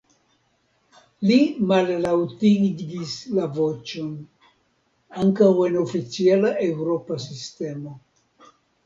[1.31, 1.35] Li
[1.71, 4.07] mallaŭtigis la voĉon:
[5.25, 7.95] “Ankaŭ en oficiala eŭropa sistemo.